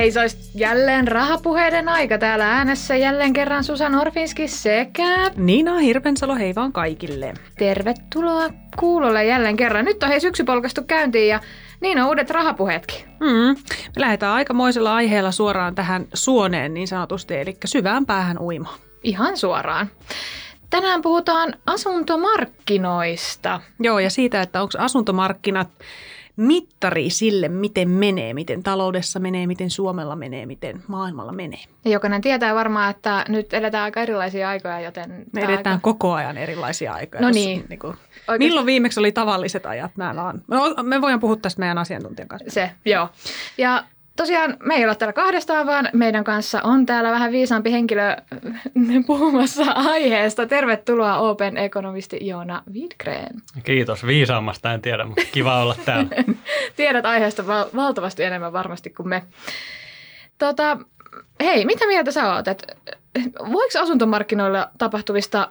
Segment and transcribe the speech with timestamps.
[0.00, 6.34] Hei, se olisi jälleen rahapuheiden aika täällä äänessä jälleen kerran Susan Orfinski sekä Niina Hirvensalo,
[6.34, 7.34] hei vaan kaikille.
[7.58, 9.84] tervetuloa kuulolle jälleen kerran.
[9.84, 11.40] Nyt on hei syksy polkastu käyntiin ja
[11.80, 13.04] niin on uudet rahapuheetkin.
[13.06, 13.56] Mm.
[13.66, 18.74] Me lähdetään aikamoisella aiheella suoraan tähän suoneen niin sanotusti, eli syvään päähän uima.
[19.02, 19.90] Ihan suoraan.
[20.70, 23.60] Tänään puhutaan asuntomarkkinoista.
[23.80, 25.68] Joo, ja siitä, että onko asuntomarkkinat
[26.40, 31.60] mittari sille, miten menee, miten taloudessa menee, miten Suomella menee, miten maailmalla menee.
[31.84, 35.10] Ja jokainen tietää varmaan, että nyt eletään aika erilaisia aikoja, joten...
[35.32, 35.82] Me tää edetään aika...
[35.82, 37.20] koko ajan erilaisia aikoja.
[37.20, 37.64] No Jos niin.
[37.68, 37.96] Niin kuin,
[38.28, 39.96] Oikeasti- milloin viimeksi oli tavalliset ajat?
[39.96, 40.32] Mä no,
[40.82, 42.50] me voidaan puhua tästä meidän asiantuntijan kanssa.
[42.50, 43.08] Se, joo.
[43.58, 43.84] Ja
[44.20, 48.16] tosiaan me ei olla täällä kahdestaan, vaan meidän kanssa on täällä vähän viisaampi henkilö
[49.06, 50.46] puhumassa aiheesta.
[50.46, 53.42] Tervetuloa Open ekonomisti Joona Widgren.
[53.64, 54.06] Kiitos.
[54.06, 56.10] Viisaammasta en tiedä, mutta kiva olla täällä.
[56.76, 59.22] Tiedät aiheesta val- valtavasti enemmän varmasti kuin me.
[60.38, 60.78] Tota,
[61.42, 62.48] hei, mitä mieltä sä oot?
[62.48, 62.76] Et,
[63.52, 65.48] voiko asuntomarkkinoilla tapahtuvista,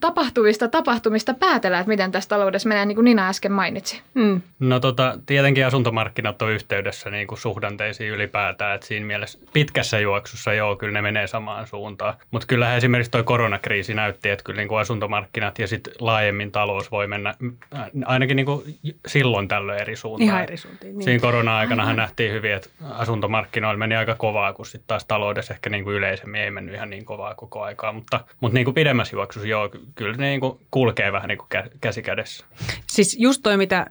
[0.00, 4.02] tapahtuvista tapahtumista päätellä, että miten tässä taloudessa menee, niin kuin Nina äsken mainitsi?
[4.14, 4.40] Mm.
[4.58, 10.52] No tota, tietenkin asuntomarkkinat on yhteydessä niin kuin suhdanteisiin ylipäätään, että siinä mielessä pitkässä juoksussa
[10.52, 12.14] joo, kyllä ne menee samaan suuntaan.
[12.30, 16.90] Mutta kyllähän esimerkiksi tuo koronakriisi näytti, että kyllä niin kuin asuntomarkkinat ja sitten laajemmin talous
[16.90, 17.34] voi mennä
[17.74, 18.62] äh, ainakin niin kuin
[19.06, 20.28] silloin tällöin eri suuntaan.
[20.28, 20.98] Ihan eri suuntiin.
[20.98, 21.04] Niin.
[21.04, 25.84] Siinä korona-aikanahan nähtiin hyvin, että asuntomarkkinoilla meni aika kovaa, kun sitten taas taloudessa ehkä niin
[25.84, 27.92] kuin yleisemmin ei mennyt ihan niin kovaa koko aikaa.
[27.92, 31.48] Mutta, mutta niin kuin pidemmässä juoksussa joo, kyllä ne niin kuin kulkee vähän niin kuin
[31.54, 32.46] kä- käsi kädessä.
[32.86, 33.86] Siis just toi, mitä äh,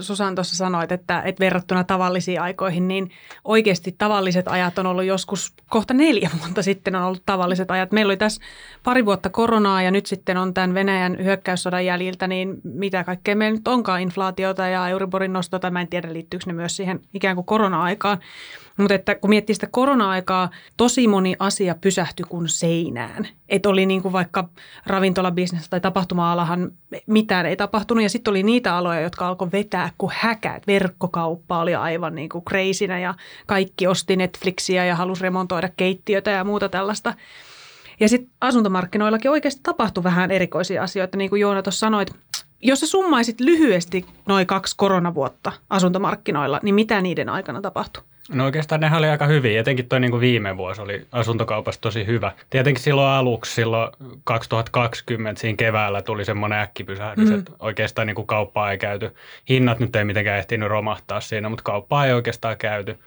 [0.00, 3.10] Susan tuossa sanoit, että, että verrattuna tavallisiin aikoihin, niin
[3.44, 7.92] oikeasti tavalliset ajat on ollut joskus kohta neljä vuotta sitten on ollut tavalliset ajat.
[7.92, 8.42] Meillä oli tässä
[8.82, 13.56] pari vuotta koronaa ja nyt sitten on tämän Venäjän hyökkäyssodan jäljiltä, niin mitä kaikkea meillä
[13.56, 17.46] nyt onkaan, inflaatiota ja Euriborin nostota, mä en tiedä liittyykö ne myös siihen ikään kuin
[17.46, 18.18] korona-aikaan.
[18.76, 23.28] Mutta että kun miettii sitä korona-aikaa, tosi moni asia pysähtyi kuin seinään.
[23.48, 24.48] Että oli niin kuin vaikka
[24.86, 26.72] ravintolabisnes tai tapahtuma-alahan
[27.06, 28.02] mitään ei tapahtunut.
[28.02, 30.66] Ja sitten oli niitä aloja, jotka alkoi vetää kuin häkät.
[30.66, 33.14] Verkkokauppa oli aivan niin kuin crazinä ja
[33.46, 37.14] kaikki osti Netflixiä ja halusi remontoida keittiötä ja muuta tällaista.
[38.00, 42.10] Ja sitten asuntomarkkinoillakin oikeasti tapahtui vähän erikoisia asioita, niin kuin Joona tuossa sanoit.
[42.62, 48.02] Jos sä summaisit lyhyesti noin kaksi koronavuotta asuntomarkkinoilla, niin mitä niiden aikana tapahtui?
[48.32, 52.06] No oikeastaan nehän oli aika hyviä, etenkin toi niin kuin viime vuosi oli asuntokaupassa tosi
[52.06, 52.32] hyvä.
[52.50, 53.92] Tietenkin silloin aluksi, silloin
[54.24, 57.38] 2020 siinä keväällä tuli semmoinen äkkipysähdys, Mm.
[57.38, 59.14] että oikeastaan niin kuin kauppaa ei käyty.
[59.48, 62.98] Hinnat nyt ei mitenkään ehtinyt romahtaa siinä, mutta kauppaa ei oikeastaan käyty.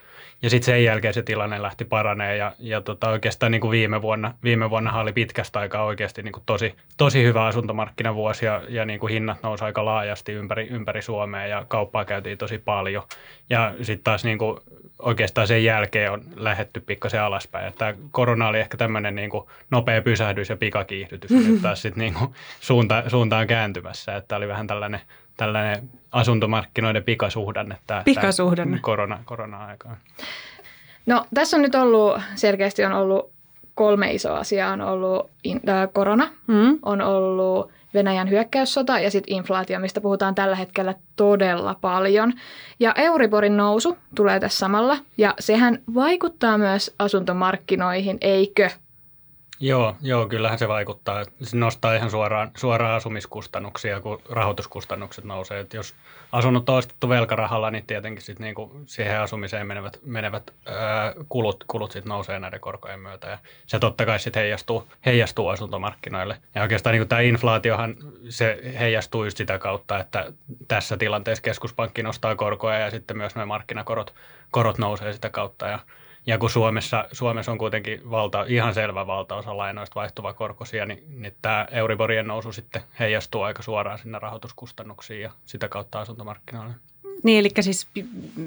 [0.41, 4.01] Ja sitten sen jälkeen se tilanne lähti paranee ja, ja tota oikeastaan niin kuin viime
[4.01, 8.85] vuonna, viime vuonna oli pitkästä aikaa oikeasti niin kuin tosi, tosi hyvä asuntomarkkinavuosi ja, ja
[8.85, 13.03] niin kuin hinnat nousi aika laajasti ympäri, ympäri Suomea ja kauppaa käytiin tosi paljon.
[13.49, 14.59] Ja sitten taas niin kuin
[14.99, 17.67] oikeastaan sen jälkeen on lähetty pikkasen alaspäin.
[17.67, 21.31] Että tämä korona oli ehkä tämmöinen niin kuin nopea pysähdys ja pikakiihdytys.
[21.31, 24.15] Nyt taas sitten niin kuin suunta, suunta on kääntymässä.
[24.15, 25.01] Että oli vähän tällainen,
[25.39, 27.77] tällainen asuntomarkkinoiden pikasuhdanne.
[27.87, 28.77] Tämä, Pikasuhdanne.
[28.77, 29.97] Tämä korona, korona-aikaan.
[31.05, 33.31] No tässä on nyt ollut, selkeästi on ollut
[33.75, 34.73] kolme isoa asiaa.
[34.73, 36.79] On ollut in, äh, korona, Mm.
[36.81, 42.33] on ollut Venäjän hyökkäyssota ja sitten inflaatio, mistä puhutaan tällä hetkellä todella paljon.
[42.79, 48.69] Ja Euriborin nousu tulee tässä samalla ja sehän vaikuttaa myös asuntomarkkinoihin, eikö?
[49.61, 51.23] Joo, joo, kyllähän se vaikuttaa.
[51.41, 55.59] Se nostaa ihan suoraan, suoraan asumiskustannuksia, kun rahoituskustannukset nousee.
[55.59, 55.95] Et jos
[56.31, 61.91] asunnot on ostettu velkarahalla, niin tietenkin sit niinku siihen asumiseen menevät, menevät ää, kulut, kulut
[61.91, 63.27] sit nousee näiden korkojen myötä.
[63.27, 66.37] Ja se totta kai sitten heijastuu, heijastuu asuntomarkkinoille.
[66.55, 67.95] Ja oikeastaan niinku tämä inflaatiohan,
[68.29, 70.33] se heijastuu just sitä kautta, että
[70.67, 74.13] tässä tilanteessa keskuspankki nostaa korkoja ja sitten myös nämä markkinakorot
[74.51, 75.67] korot nousee sitä kautta.
[75.67, 75.79] Ja
[76.25, 81.35] ja kun Suomessa, Suomessa on kuitenkin valta, ihan selvä valtaosa lainoista vaihtuva korkoisia, niin, niin
[81.41, 86.73] tämä Euriborien nousu sitten heijastuu aika suoraan sinne rahoituskustannuksiin ja sitä kautta asuntomarkkinoille.
[87.23, 87.87] Niin, eli siis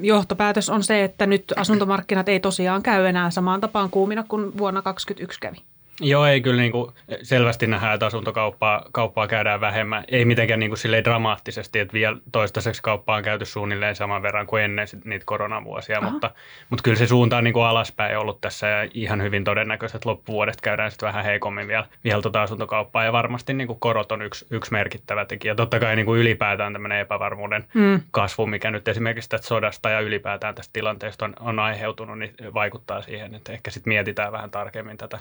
[0.01, 4.81] johtopäätös on se, että nyt asuntomarkkinat ei tosiaan käy enää samaan tapaan kuumina kuin vuonna
[4.81, 5.72] 2021 kävi.
[6.01, 6.91] Joo, ei kyllä niin kuin
[7.23, 10.03] selvästi nähdä, että asuntokauppaa kauppaa käydään vähemmän.
[10.07, 14.63] Ei mitenkään niin kuin dramaattisesti, että vielä toistaiseksi kauppaa on käyty suunnilleen saman verran kuin
[14.63, 16.31] ennen niitä koronavuosia, mutta,
[16.69, 20.09] mutta kyllä se suunta on niin kuin alaspäin ollut tässä ja ihan hyvin todennäköisesti, että
[20.09, 24.21] loppuvuodesta käydään sitten vähän heikommin vielä, vielä tuota asuntokauppaa ja varmasti niin kuin korot on
[24.21, 25.55] yksi, yksi merkittävä tekijä.
[25.55, 28.01] Totta kai niin kuin ylipäätään tämmöinen epävarmuuden mm.
[28.11, 33.01] kasvu, mikä nyt esimerkiksi tästä sodasta ja ylipäätään tästä tilanteesta on, on aiheutunut, niin vaikuttaa
[33.01, 35.19] siihen, että ehkä sitten mietitään vähän tarkemmin tätä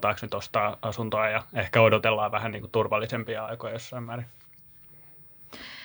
[0.00, 4.26] uskaltaako nyt ostaa asuntoa ja ehkä odotellaan vähän niin kuin turvallisempia aikoja jossain määrin.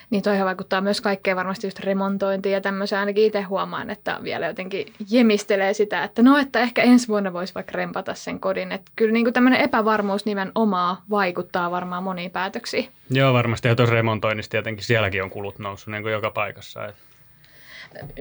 [0.09, 2.99] Niin toihan vaikuttaa myös kaikkeen varmasti just remontointiin ja tämmöiseen.
[2.99, 7.55] Ainakin itse huomaan, että vielä jotenkin jemistelee sitä, että no, että ehkä ensi vuonna voisi
[7.55, 8.71] vaikka rempata sen kodin.
[8.71, 12.89] Että kyllä niin kuin tämmöinen epävarmuus nimenomaan vaikuttaa varmaan moniin päätöksiin.
[13.09, 13.67] Joo, varmasti.
[13.67, 16.85] Ja tuossa remontoinnissa tietenkin sielläkin on kulut noussut niin kuin joka paikassa.
[16.85, 17.01] Että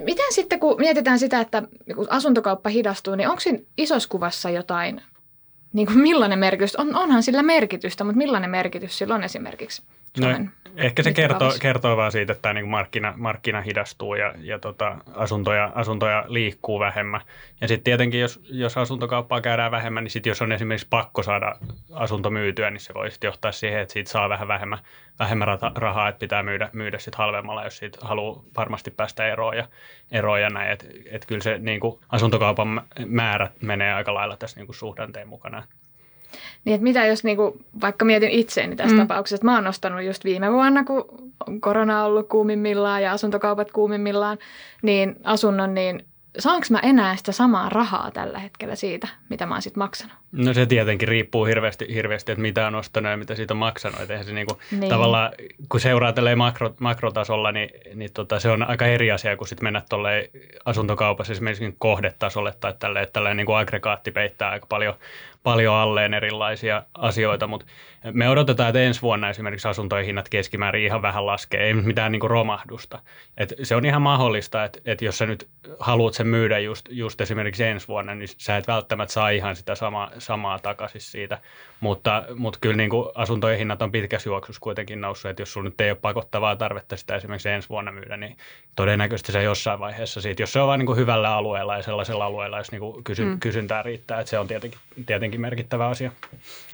[0.05, 1.63] Miten sitten, kun mietitään sitä, että
[1.95, 5.03] kun asuntokauppa hidastuu, niin onko siinä isossa kuvassa jotain
[5.75, 9.83] niin kuin millainen merkitys, on, onhan sillä merkitystä, mutta millainen merkitys sillä on esimerkiksi
[10.21, 10.29] no,
[10.77, 14.97] Ehkä se kertoo, kertoo vaan siitä, että tämä niin markkina, markkina hidastuu ja, ja tota,
[15.15, 17.21] asuntoja, asuntoja liikkuu vähemmän.
[17.61, 21.55] Ja sitten tietenkin, jos, jos asuntokauppaa käydään vähemmän, niin sitten jos on esimerkiksi pakko saada
[21.93, 24.79] asunto myytyä, niin se voi sitten johtaa siihen, että siitä saa vähän vähemmän,
[25.19, 29.69] vähemmän rahaa, että pitää myydä, myydä sitten halvemmalla, jos siitä haluaa varmasti päästä eroon ja,
[30.13, 30.71] eroon ja näin.
[30.73, 35.29] Että et kyllä se niin kuin asuntokaupan määrät menee aika lailla tässä niin kuin suhdanteen
[35.29, 35.63] mukana.
[36.65, 39.03] Niin, että mitä jos niinku, vaikka mietin itseäni tässä mm.
[39.03, 41.05] tapauksessa, että mä oon nostanut just viime vuonna, kun
[41.61, 44.39] korona on ollut kuumimmillaan ja asuntokaupat kuumimmillaan,
[44.83, 46.05] niin asunnon, niin
[46.39, 50.17] saanko mä enää sitä samaa rahaa tällä hetkellä siitä, mitä mä oon sitten maksanut?
[50.33, 54.01] No se tietenkin riippuu hirveästi, hirveästi että mitä on ostanut ja mitä siitä on maksanut.
[54.01, 54.91] Että se niinku, niin.
[54.91, 55.33] tavallaan,
[55.69, 59.83] kun seuraa makro, makrotasolla, niin, niin tota, se on aika eri asia kuin sitten mennä
[59.89, 60.31] tuolle
[60.65, 64.95] asuntokaupassa esimerkiksi kohdetasolle tai tälle, että tällainen niin kuin aggregaatti peittää aika paljon,
[65.45, 67.67] paljon alleen erilaisia asioita, mutta
[68.13, 72.21] me odotetaan, että ensi vuonna esimerkiksi asuntojen hinnat keskimäärin ihan vähän laskee, ei mitään niin
[72.21, 72.99] kuin romahdusta.
[73.37, 75.49] Et se on ihan mahdollista, että, että jos sä nyt
[75.79, 79.75] haluat sen myydä just, just esimerkiksi ensi vuonna, niin sä et välttämättä saa ihan sitä
[79.75, 81.39] sama, samaa takaisin siitä.
[81.81, 85.69] Mutta, mutta kyllä niin kuin asuntojen hinnat on pitkässä juoksussa kuitenkin noussut, että jos sulla
[85.69, 88.37] nyt ei ole pakottavaa tarvetta sitä esimerkiksi ensi vuonna myydä, niin
[88.77, 92.25] todennäköisesti se jossain vaiheessa siitä, jos se on vain niin kuin hyvällä alueella ja sellaisella
[92.25, 93.41] alueella, jos niin kuin kysy, mm.
[93.41, 96.13] kysyntää riittää, että se on tietenkin, tietenkin merkittävä asia.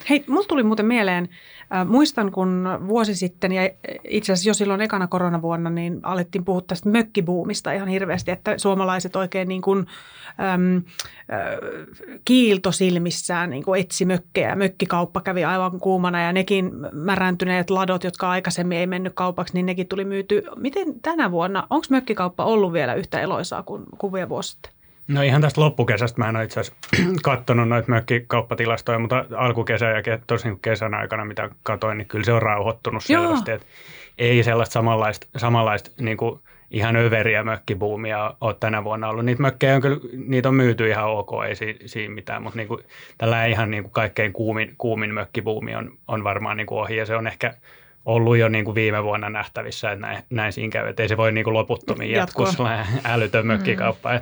[0.09, 1.29] Hei, mulla tuli muuten mieleen,
[1.75, 3.69] äh, muistan kun vuosi sitten ja
[4.07, 9.15] itse asiassa jo silloin ekana koronavuonna, niin alettiin puhua tästä mökkibuumista ihan hirveästi, että suomalaiset
[9.15, 9.87] oikein niin kuin,
[10.53, 10.83] äm, äh,
[12.25, 14.55] kiiltosilmissään niin kuin etsi mökkejä.
[14.55, 19.87] Mökkikauppa kävi aivan kuumana ja nekin märäntyneet ladot, jotka aikaisemmin ei mennyt kaupaksi, niin nekin
[19.87, 20.43] tuli myyty.
[20.55, 24.80] Miten tänä vuonna, onko mökkikauppa ollut vielä yhtä eloisaa kuin kuvia vuosi sitten?
[25.13, 26.79] No ihan tästä loppukesästä mä en ole itse asiassa
[27.23, 32.41] katsonut noita mökkikauppatilastoja, mutta alkukesä ja tosin kesän aikana, mitä katoin, niin kyllä se on
[32.41, 33.23] rauhoittunut Joo.
[33.23, 33.51] selvästi.
[33.51, 33.67] Että
[34.17, 36.39] ei sellaista samanlaista, samanlaista niin kuin
[36.71, 39.25] ihan överiä mökkibuumia ole tänä vuonna ollut.
[39.25, 42.67] Niitä mökkejä on kyllä, niitä on myyty ihan ok, ei si, siinä mitään, mutta niin
[42.67, 42.83] kuin,
[43.17, 47.05] tällä ihan niin kuin kaikkein kuumin, kuumin mökkibuumi on, on varmaan niin kuin ohi ja
[47.05, 47.53] se on ehkä
[48.05, 51.17] ollut jo niin kuin viime vuonna nähtävissä, että näin, näin siinä käy, että ei se
[51.17, 52.47] voi niin kuin loputtomiin jatkua
[53.03, 54.13] älytön mökkikauppa.
[54.13, 54.19] Mm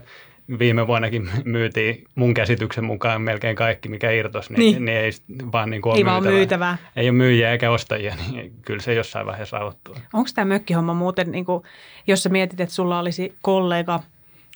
[0.59, 4.85] viime vuonnakin myytiin mun käsityksen mukaan melkein kaikki, mikä irtos, niin, niin.
[4.85, 5.11] niin ei
[5.51, 6.77] vaan niin kuin ei ole myytävää.
[6.95, 9.95] Ei ole myyjiä eikä ostajia, niin kyllä se jossain vaiheessa rauhoittuu.
[10.13, 11.63] Onko tämä mökkihomma muuten, niin kuin,
[12.07, 13.99] jos sä mietit, että sulla olisi kollega–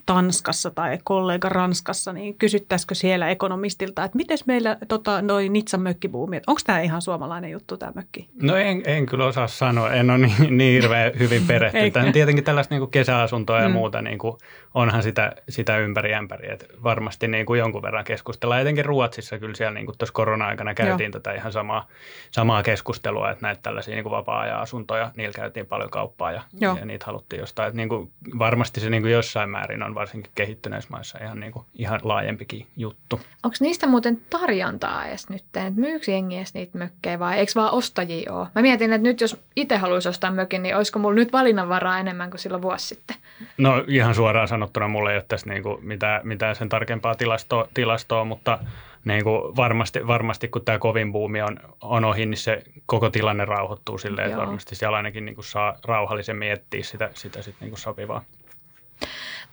[0.05, 6.41] Tanskassa tai kollega Ranskassa, niin kysyttäisikö siellä ekonomistilta, että miten meillä tota, noin Nitsan mökkibuumi,
[6.47, 8.29] onko tämä ihan suomalainen juttu tämä mökki?
[8.41, 12.13] No en, en kyllä osaa sanoa, en ole niin, niin hirveän hyvin perehtynyt.
[12.13, 13.73] Tietenkin tällaista niin kesäasuntoa ja mm.
[13.73, 14.37] muuta, niin kuin,
[14.73, 18.61] onhan sitä, sitä ympäri ämpäri, että varmasti niin kuin jonkun verran keskustellaan.
[18.61, 21.19] Etenkin Ruotsissa kyllä siellä niin kuin tuossa korona-aikana käytiin Joo.
[21.19, 21.87] tätä ihan samaa,
[22.31, 26.85] samaa keskustelua, että näitä tällaisia niin kuin vapaa-ajan asuntoja, niillä käytiin paljon kauppaa ja, ja
[26.85, 27.67] niitä haluttiin jostain.
[27.67, 31.39] Että niin kuin, varmasti se niin kuin jossain määrin on on varsinkin kehittyneissä maissa ihan,
[31.39, 33.19] niin kuin, ihan laajempikin juttu.
[33.43, 35.41] Onko niistä muuten tarjontaa edes nyt?
[35.41, 38.47] Että myykö jengi edes niitä mökkejä vai eikö vaan ostajia ole?
[38.55, 42.29] Mä mietin, että nyt jos itse haluaisi ostaa mökin, niin olisiko mulla nyt valinnanvaraa enemmän
[42.29, 43.17] kuin silloin vuosi sitten?
[43.57, 47.67] No ihan suoraan sanottuna mulle ei ole tässä niin kuin mitään, mitään sen tarkempaa tilastoa,
[47.73, 48.59] tilastoa mutta
[49.05, 53.45] niin kuin varmasti, varmasti kun tämä kovin buumi on, on ohi, niin se koko tilanne
[53.45, 57.69] rauhoittuu silleen, että varmasti siellä ainakin niin kuin saa rauhallisemmin etsiä sitä, sitä sit niin
[57.69, 58.23] kuin sopivaa.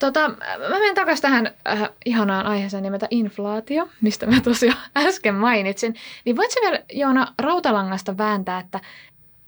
[0.01, 0.29] Tota,
[0.69, 5.95] mä menen takaisin tähän äh, ihanaan aiheeseen nimeltä inflaatio, mistä mä tosiaan äsken mainitsin.
[6.25, 8.81] Niin voitko vielä Joona Rautalangasta vääntää, että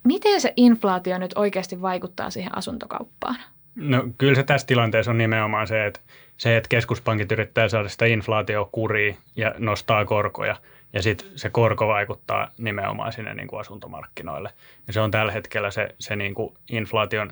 [0.03, 3.35] miten se inflaatio nyt oikeasti vaikuttaa siihen asuntokauppaan?
[3.75, 5.99] No kyllä se tässä tilanteessa on nimenomaan se, että,
[6.37, 10.55] se, että keskuspankit yrittää saada sitä inflaatio kuriin ja nostaa korkoja–
[10.93, 14.49] ja sitten se korko vaikuttaa nimenomaan sinne niin kuin asuntomarkkinoille.
[14.87, 17.31] Ja se on tällä hetkellä se, se niin kuin inflaation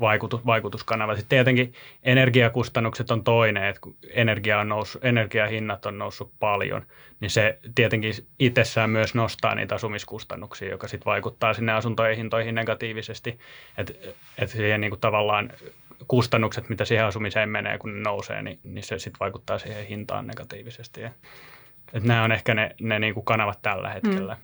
[0.00, 1.14] vaikutus, vaikutuskanava.
[1.14, 1.72] Sitten tietenkin
[2.02, 6.86] energiakustannukset on toinen, että kun energia on noussut, energiahinnat on noussut paljon,
[7.20, 13.38] niin se tietenkin itsessään myös nostaa niitä asumiskustannuksia, joka sitten vaikuttaa sinne asuntojen hintoihin negatiivisesti.
[13.78, 13.92] Että
[14.38, 15.50] et siihen niin kuin tavallaan
[16.08, 20.26] kustannukset, mitä siihen asumiseen menee, kun ne nousee, niin, niin se sitten vaikuttaa siihen hintaan
[20.26, 21.00] negatiivisesti.
[21.92, 24.34] Että nämä on ehkä ne, ne niin kuin kanavat tällä hetkellä.
[24.34, 24.40] Mm.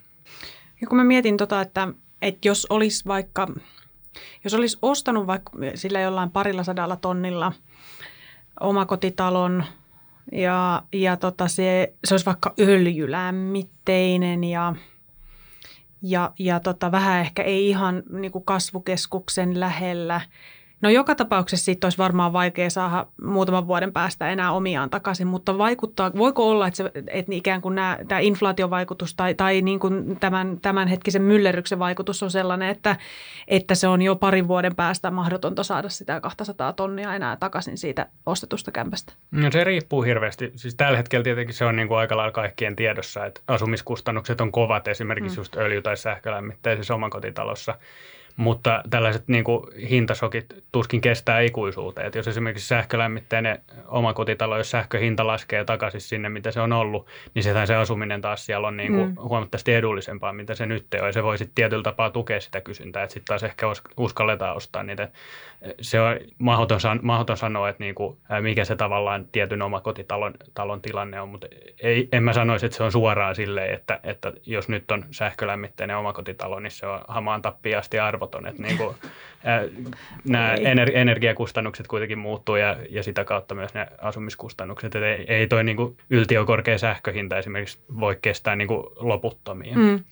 [0.81, 1.89] Ja kun mä mietin tota, että,
[2.23, 3.49] että jos olisi vaikka,
[4.45, 7.53] jos olisi ostanut vaikka sillä jollain parilla sadalla tonnilla
[8.61, 9.65] omakotitalon
[10.33, 14.75] ja, ja tota se, se olisi vaikka öljylämmitteinen ja,
[16.03, 20.21] ja, ja tota, vähän ehkä ei ihan niin kuin kasvukeskuksen lähellä–
[20.83, 25.59] No joka tapauksessa siitä olisi varmaan vaikea saada muutaman vuoden päästä enää omiaan takaisin, mutta
[25.59, 30.17] vaikuttaa, voiko olla, että, se, että ikään kuin nämä, tämä inflaatiovaikutus tai, tai niin kuin
[30.21, 32.97] tämän, tämänhetkisen myllerryksen vaikutus on sellainen, että,
[33.49, 38.07] että se on jo parin vuoden päästä mahdotonta saada sitä 200 tonnia enää takaisin siitä
[38.27, 39.13] ostetusta kämpästä?
[39.31, 40.53] No se riippuu hirveästi.
[40.57, 44.53] Siis tällä hetkellä tietenkin se on niin kuin aika lailla kaikkien tiedossa, että asumiskustannukset on
[44.53, 45.41] kovat esimerkiksi mm.
[45.41, 47.75] just öljy- tai sähkölämmitteisessä omakotitalossa.
[48.37, 52.07] Mutta tällaiset niin kuin, hintasokit tuskin kestää ikuisuuteen.
[52.07, 57.43] Et jos esimerkiksi sähkölämmitteinen omakotitalo, jos sähköhinta laskee takaisin sinne, mitä se on ollut, niin
[57.43, 59.17] sehän se asuminen taas siellä on niin kuin, mm.
[59.23, 61.07] huomattavasti edullisempaa, mitä se nyt on.
[61.07, 64.83] Ja se voi sitten tietyllä tapaa tukea sitä kysyntää, että sitten taas ehkä uskalletaan ostaa
[64.83, 65.09] niitä.
[65.81, 71.21] Se on mahdoton, mahdoton sanoa, että niin kuin, mikä se tavallaan tietyn omakotitalon talon tilanne
[71.21, 71.47] on, mutta
[71.83, 75.97] ei, en mä sanoisi, että se on suoraan silleen, että, että jos nyt on sähkölämmitteinen
[75.97, 78.47] omakotitalo, niin se on hamaan tappiasti arvot mahdoton.
[78.47, 78.97] Että niin kuin,
[80.25, 84.95] nämä ener- energiakustannukset kuitenkin muuttuu ja, ja sitä kautta myös ne asumiskustannukset.
[84.95, 89.77] Et ei, ei toi niin kuin yltiökorkea sähköhinta esimerkiksi voi kestää niin kuin loputtomia.
[89.77, 90.05] Mm.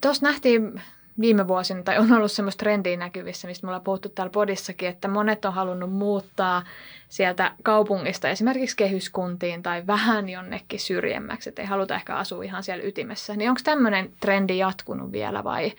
[0.00, 0.80] Tuossa nähtiin
[1.20, 5.08] viime vuosina, tai on ollut semmoista trendiä näkyvissä, mistä me ollaan puhuttu täällä podissakin, että
[5.08, 6.62] monet on halunnut muuttaa
[7.08, 12.84] sieltä kaupungista esimerkiksi kehyskuntiin tai vähän jonnekin syrjemmäksi, että ei haluta ehkä asua ihan siellä
[12.84, 13.36] ytimessä.
[13.36, 15.72] Niin onko tämmöinen trendi jatkunut vielä vai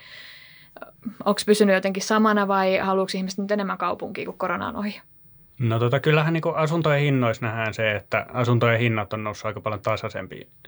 [1.26, 5.02] onko pysynyt jotenkin samana vai haluatko ihmiset nyt enemmän kaupunkiin, kuin korona on ohi?
[5.60, 9.82] No tota, kyllähän niin asuntojen hinnoissa nähdään se, että asuntojen hinnat on noussut aika paljon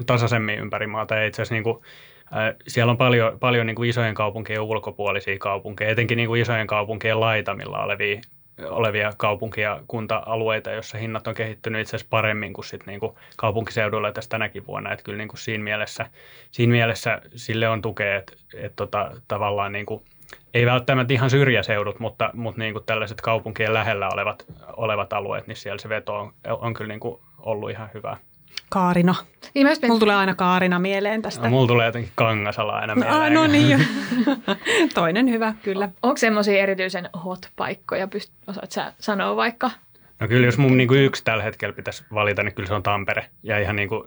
[0.06, 1.16] tasaisemmin ympäri maata.
[1.16, 1.78] Ja itse asiassa niin kuin,
[2.24, 6.68] äh, siellä on paljon, paljon niin kuin isojen kaupunkien ulkopuolisia kaupunkeja, etenkin niin kuin isojen
[6.68, 8.22] kaupunkien laitamilla olevia
[8.70, 14.12] olevia kaupunki- ja kunta-alueita, joissa hinnat on kehittynyt itse asiassa paremmin kuin, sit niinku kaupunkiseudulla
[14.12, 14.92] tässä tänäkin vuonna.
[14.92, 16.06] Että kyllä niinku siinä, mielessä,
[16.52, 20.04] siinä mielessä sille on tukea, että et tota, tavallaan niinku,
[20.54, 24.46] ei välttämättä ihan syrjäseudut, mutta, mutta niinku tällaiset kaupunkien lähellä olevat,
[24.78, 28.18] olevat alueet, niin siellä se veto on, on kyllä niinku ollut ihan hyvää.
[28.70, 29.16] Kaarina.
[29.54, 31.44] Niin Mulla tulee aina Kaarina mieleen tästä.
[31.44, 33.34] No, mulla tulee jotenkin Kangasala aina no, mieleen.
[33.34, 33.88] No, no niin.
[34.96, 35.90] Toinen hyvä, kyllä.
[36.02, 39.72] Onko semmoisia erityisen hot-paikkoja, pyst- osaat sä sanoa vaikka?
[40.20, 43.26] No kyllä jos mun niin yksi tällä hetkellä pitäisi valita, niin kyllä se on Tampere.
[43.44, 44.04] Ja ihan niin kuin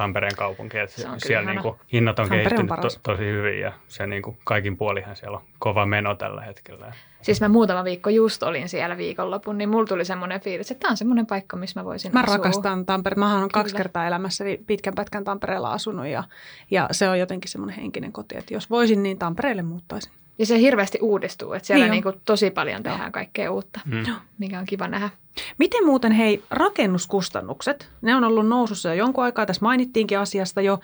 [0.00, 0.78] Tampereen kaupunki.
[0.78, 4.22] Että siellä niin kuin, hinnat on Tampere kehittynyt on to, tosi hyvin ja se niin
[4.22, 6.92] kuin, kaikin puolihan siellä on kova meno tällä hetkellä.
[7.22, 10.90] Siis mä muutama viikko just olin siellä viikonlopun, niin mulla tuli semmoinen fiilis, että tämä
[10.90, 12.36] on semmoinen paikka, missä mä voisin Mä asua.
[12.36, 13.14] rakastan Tampere.
[13.14, 16.24] Mä oon kaksi kertaa elämässäni pitkän pätkän Tampereella asunut ja,
[16.70, 20.12] ja se on jotenkin semmoinen henkinen koti, että jos voisin, niin Tampereelle muuttaisin.
[20.40, 24.04] Ja se hirveästi uudistuu, että siellä niin niin kuin tosi paljon tehdään kaikkea uutta, mm.
[24.38, 25.10] mikä on kiva nähdä.
[25.58, 30.80] Miten muuten hei, rakennuskustannukset, ne on ollut nousussa jo jonkun aikaa, tässä mainittiinkin asiasta jo,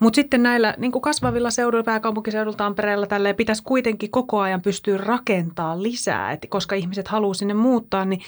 [0.00, 4.96] mutta sitten näillä niin kuin kasvavilla seuduilla, pääkaupunkiseudulla, Tampereella, tälleen pitäisi kuitenkin koko ajan pystyä
[4.96, 8.20] rakentaa lisää, et koska ihmiset haluaa sinne muuttaa, niin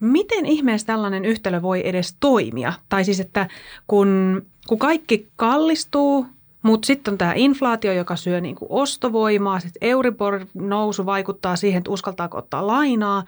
[0.00, 2.72] miten ihmeessä tällainen yhtälö voi edes toimia?
[2.88, 3.48] Tai siis, että
[3.86, 6.26] kun, kun kaikki kallistuu,
[6.62, 12.38] mutta sitten on tämä inflaatio, joka syö niinku ostovoimaa, sitten Euribor-nousu vaikuttaa siihen, että uskaltaako
[12.38, 13.24] ottaa lainaa.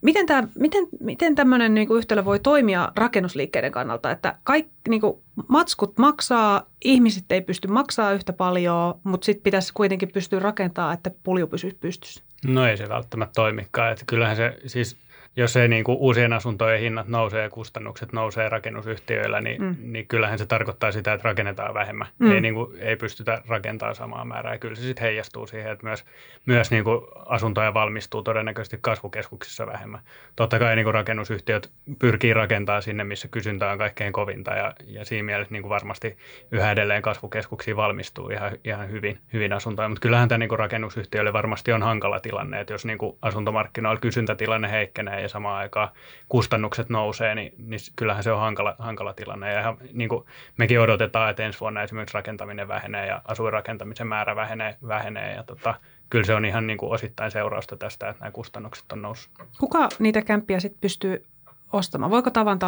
[0.00, 5.98] Miten, tämä, miten, miten tämmöinen niinku yhtälö voi toimia rakennusliikkeiden kannalta, että kaikki niinku, matskut
[5.98, 11.46] maksaa, ihmiset ei pysty maksaa yhtä paljon, mutta sitten pitäisi kuitenkin pystyä rakentamaan, että pulju
[11.46, 12.22] pysyisi pystyssä?
[12.46, 13.92] No ei se välttämättä toimikaan.
[13.92, 14.96] Että kyllähän se siis
[15.36, 19.76] jos ei niin kuin uusien asuntojen hinnat nousee ja kustannukset nousee rakennusyhtiöillä, niin, mm.
[19.80, 22.06] niin kyllähän se tarkoittaa sitä, että rakennetaan vähemmän.
[22.18, 22.32] Mm.
[22.32, 24.58] Ei, niin kuin, ei pystytä rakentamaan samaa määrää.
[24.58, 26.04] Kyllä se sitten heijastuu siihen, että myös,
[26.46, 30.00] myös niin kuin asuntoja valmistuu todennäköisesti kasvukeskuksissa vähemmän.
[30.36, 35.04] Totta kai niin kuin rakennusyhtiöt pyrkii rakentamaan sinne, missä kysyntä on kaikkein kovinta ja, ja
[35.04, 36.16] siinä mielessä niin kuin varmasti
[36.52, 39.88] yhä edelleen kasvukeskuksiin valmistuu ihan, ihan hyvin, hyvin asuntoja.
[39.88, 44.00] Mutta kyllähän tämä niin kuin rakennusyhtiöille varmasti on hankala tilanne, että jos niin kuin asuntomarkkinoilla
[44.00, 45.88] kysyntätilanne heikkenee ja samaan aikaan
[46.28, 49.52] kustannukset nousee, niin, niin kyllähän se on hankala, hankala tilanne.
[49.52, 50.24] Ja ihan, niin kuin
[50.56, 55.74] mekin odotetaan, että ensi vuonna esimerkiksi rakentaminen vähenee ja asuinrakentamisen määrä vähenee, vähenee ja tota,
[56.10, 59.32] kyllä se on ihan niin kuin osittain seurausta tästä, että nämä kustannukset on noussut.
[59.58, 61.26] Kuka niitä kämppiä sitten pystyy
[61.72, 62.10] ostamaan?
[62.10, 62.58] Voiko tavan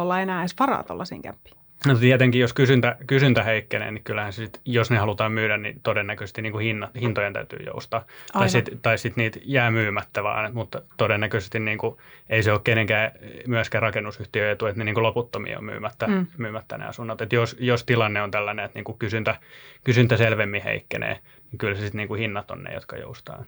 [0.00, 1.63] olla enää edes varaa tuollaisiin kämppiin?
[1.86, 6.42] No tietenkin, jos kysyntä, kysyntä heikkenee, niin kyllähän sit, jos ne halutaan myydä, niin todennäköisesti
[6.42, 8.00] niin kuin hinna, hintojen täytyy joustaa.
[8.00, 8.16] Aivan.
[8.32, 11.96] Tai sitten tai sit niitä jää myymättä vaan, mutta todennäköisesti niin kuin,
[12.28, 13.10] ei se ole kenenkään
[13.46, 16.26] myöskään rakennusyhtiö etu, että ne niin kuin loputtomia on myymättä, mm.
[16.38, 17.20] myymättä ne asunnot.
[17.20, 19.36] Et jos, jos tilanne on tällainen, että niin kuin kysyntä,
[19.84, 21.18] kysyntä selvemmin heikkenee,
[21.50, 23.44] niin kyllä se sitten niin kuin hinnat on ne, jotka joustaa.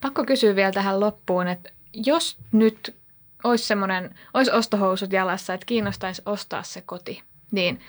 [0.00, 2.96] Pakko kysyä vielä tähän loppuun, että jos nyt
[3.44, 7.80] olisi semmoinen, olisi ostohousut jalassa, että kiinnostaisi ostaa se koti, niin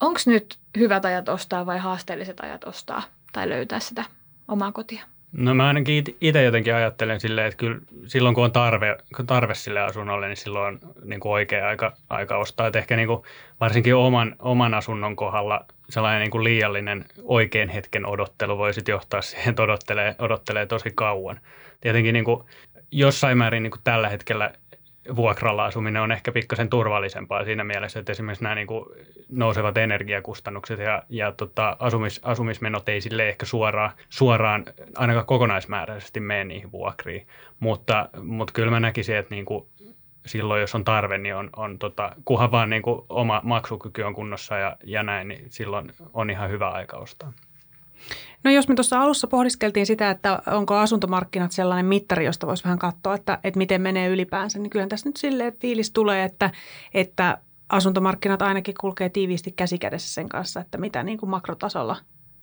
[0.00, 3.02] onko nyt hyvät ajat ostaa vai haasteelliset ajat ostaa
[3.32, 4.04] tai löytää sitä
[4.48, 5.04] omaa kotia?
[5.32, 9.54] No mä ainakin itse jotenkin ajattelen silleen, että kyllä silloin kun on tarve, kun tarve
[9.54, 12.66] sille asunnolle, niin silloin on niin kuin oikea aika, aika ostaa.
[12.66, 13.22] Että ehkä niin kuin
[13.60, 19.22] varsinkin oman, oman asunnon kohdalla sellainen niin kuin liiallinen oikein hetken odottelu voi sitten johtaa
[19.22, 21.40] siihen, että odottelee, odottelee tosi kauan.
[21.80, 22.44] Tietenkin niin kuin
[22.90, 24.52] jossain määrin niin kuin tällä hetkellä
[25.16, 28.84] vuokralla asuminen on ehkä pikkasen turvallisempaa siinä mielessä, että esimerkiksi nämä niin kuin
[29.28, 34.64] nousevat energiakustannukset ja, ja tota, asumis, asumismenot ei sille ehkä suoraan, suoraan
[34.96, 37.26] ainakaan kokonaismääräisesti mene niihin vuokriin,
[37.60, 39.66] mutta, mutta kyllä mä näkisin, että niin kuin
[40.26, 44.14] silloin, jos on tarve, niin on, on tota, kunhan vaan niin kuin oma maksukyky on
[44.14, 47.32] kunnossa ja, ja näin, niin silloin on ihan hyvä aika ostaa.
[48.44, 52.78] No jos me tuossa alussa pohdiskeltiin sitä, että onko asuntomarkkinat sellainen mittari, josta voisi vähän
[52.78, 56.50] katsoa, että, että miten menee ylipäänsä, niin kyllä tässä nyt silleen fiilis tulee, että,
[56.94, 61.96] että asuntomarkkinat ainakin kulkee tiiviisti käsikädessä sen kanssa, että mitä niin kuin makrotasolla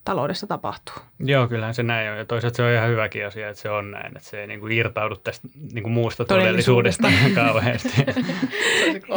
[0.06, 0.96] taloudessa tapahtuu.
[1.20, 2.18] Joo, kyllähän se näin on.
[2.18, 4.60] Ja toisaalta se on ihan hyväkin asia, että se on näin, että se ei niin
[4.60, 7.94] kuin irtaudu tästä niin kuin muusta todellisuudesta, todellisuudesta kauheasti.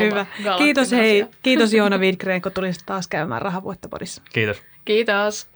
[0.05, 0.27] Hyvä.
[0.59, 1.27] Kiitos hei.
[1.43, 4.23] Kiitos Joona Widgren, kun tulisit taas käymään Rahavuottopodissa.
[4.33, 4.63] Kiitos.
[4.85, 5.49] Kiitos.